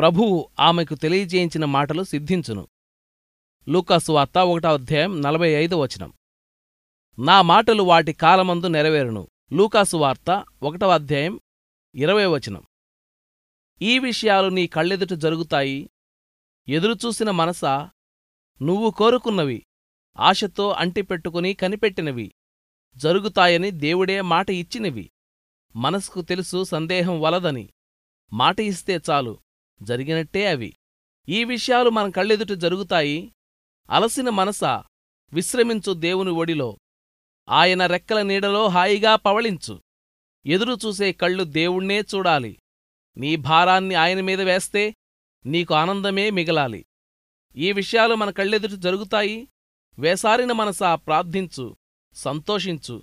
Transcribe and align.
ప్రభువు 0.00 0.50
ఆమెకు 0.60 0.94
తెలియజేయించిన 0.94 1.64
మాటలు 1.64 2.02
సిద్ధించును. 2.02 2.68
లూకాసు 3.68 4.12
వార్త 4.12 4.38
ఒకటో 4.38 4.72
అధ్యాయం 4.72 5.22
నలభై 5.22 5.50
ఐదో 5.50 5.80
వచనం. 5.80 6.12
నా 7.18 7.42
మాటలు 7.42 7.82
వాటి 7.82 8.12
కాలమందు 8.12 8.66
నెరవేరును. 8.66 9.28
లూకాసు 9.52 9.96
వార్త 9.96 10.44
ఒకటవ 10.62 10.90
అధ్యాయం 10.90 11.40
ఇరవై 11.94 12.26
వచనం. 12.26 12.62
ఈ 13.82 13.98
విషయాలు 13.98 14.48
నీ 14.48 14.66
కళ్ళెదుట 14.66 15.12
జరుగుతాయి. 15.12 15.90
ఎదురుచూసిన 16.68 17.30
మనసా 17.30 17.90
నువ్వు 18.62 18.90
కోరుకున్నవి. 18.90 19.66
ఆశతో 20.18 20.70
అంటిపెట్టుకుని 20.70 21.54
కనిపెట్టినవి. 21.54 22.34
జరుగుతాయని 22.96 23.70
దేవుడే 23.70 24.20
మాట 24.20 24.50
ఇచ్చినవి. 24.50 25.10
మనసుకు 25.76 26.22
తెలుసు 26.22 26.64
సందేహం 26.64 27.20
వలదని. 27.20 27.70
మాట 28.32 28.60
ఇస్తే 28.60 29.00
చాలు. 29.10 29.38
జరిగినట్టే 29.82 30.46
అవి. 30.46 30.76
ఈ 31.28 31.44
విషయాలు 31.44 31.90
మన 31.90 32.10
కళ్ళెదుట 32.10 32.58
జరుగుతాయి. 32.58 33.32
అలసిన 33.90 34.28
మనసా 34.28 34.84
విశ్రమించు 35.32 35.92
దేవుని 35.92 36.30
ఒడిలో. 36.30 36.78
ఆయన 37.48 37.86
రెక్కల 37.86 38.22
నీడలో 38.22 38.68
హాయిగా 38.68 39.16
పవళించు. 39.16 39.82
ఎదురు 40.46 40.76
చూసే 40.86 41.12
కళ్ళు 41.12 41.44
దేవుణ్ణే 41.44 42.00
చూడాలి. 42.00 42.58
నీ 43.16 43.36
భారాన్ని 43.36 43.94
ఆయన 43.94 44.20
మీద 44.20 44.40
వేస్తే 44.40 44.94
నీకు 45.46 45.74
ఆనందమే 45.74 46.30
మిగలాలి. 46.30 46.86
ఈ 47.56 47.72
విషయాలు 47.72 48.14
మన 48.14 48.30
కళ్ళెదుట 48.30 48.70
జరుగుతాయి. 48.70 49.48
వేసారిన 49.98 50.52
మనసా 50.52 50.94
ప్రార్థించు 50.94 51.76
సంతోషించు. 52.14 53.02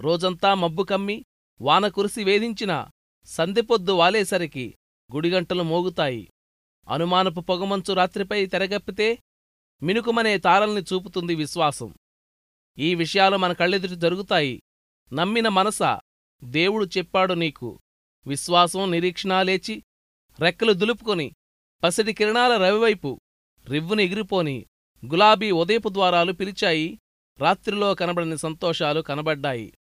రోజంతా 0.00 0.54
మబ్బు 0.54 0.82
కమ్మి 0.82 1.24
వాన 1.60 1.88
కురిసి 1.88 2.24
వేధించిన 2.24 2.86
సందెపొద్దు 3.24 3.92
వాలేసరికి 3.92 4.74
గుడిగంటలు 5.14 5.62
మోగుతాయి. 5.62 6.30
అనుమానపు 6.88 7.40
పొగమంచు 7.40 7.94
రాత్రిపై 7.94 8.46
తెరగప్పితే 8.46 9.18
మినుకుమనే 9.82 10.38
తారల్ని 10.38 10.82
చూపుతుంది 10.82 11.34
విశ్వాసం. 11.34 11.94
ఈ 12.78 12.94
విషయాలు 12.94 13.36
మన 13.36 13.52
కళ్ళెదుటి 13.52 13.96
జరుగుతాయి. 13.96 14.62
నమ్మిన 15.12 15.48
మనసా 15.48 16.00
దేవుడు 16.44 16.84
చెప్పాడు 16.84 17.34
నీకు. 17.34 17.80
విశ్వాసం 18.26 18.90
నిరీక్షణ 18.90 19.42
లేచి 19.42 19.82
రెక్కలు 20.40 20.72
దులుపుకొని 20.72 21.32
పసిడి 21.82 22.12
కిరణాల 22.12 22.56
రవివైపు 22.56 23.20
రివ్వుని 23.68 24.04
ఎగిరిపోని 24.04 24.66
గులాబీ 25.06 25.50
ఉదయపు 25.50 25.88
ద్వారాలు 25.88 26.32
పిలిచాయి. 26.32 26.98
రాత్రిలో 27.38 27.94
కనబడని 27.94 28.38
సంతోషాలు 28.38 29.00
కనబడ్డాయి. 29.00 29.72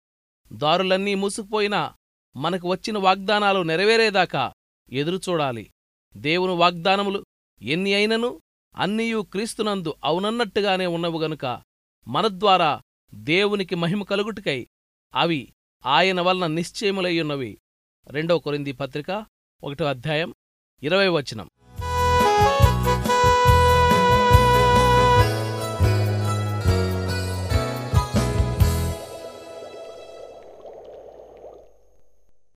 దారులన్నీ 0.52 1.14
మూసుకుపోయినా 1.14 1.94
మనకు 2.36 2.68
వచ్చిన 2.68 2.98
వాగ్దానాలు 2.98 3.62
నెరవేరేదాకా 3.62 4.52
ఎదురుచూడాలి 4.92 5.70
దేవుని 6.16 6.52
వాగ్దానములు 6.52 7.24
ఎన్ని 7.62 7.94
అయినను 7.94 8.42
అన్నియూ 8.76 9.22
క్రీస్తునందు 9.22 9.94
అవునన్నట్టుగానే 10.04 10.86
ఉన్నవు 10.86 11.18
గనుక 11.18 11.62
మనద్వారా 12.08 12.82
దేవునికి 13.14 13.74
మహిమ 13.74 14.02
కలుగుటికై 14.02 14.68
అవి 15.14 15.52
ఆయన 15.86 16.20
వలన 16.20 16.46
నిశ్చయములయ్యున్నవి 16.46 17.58
రెండో 18.06 18.38
కొరింది 18.38 18.72
పత్రిక 18.72 19.26
ఒకటో 19.64 19.84
అధ్యాయం 19.84 20.34
ఇరవై 20.82 21.08
వచనం. 21.08 21.50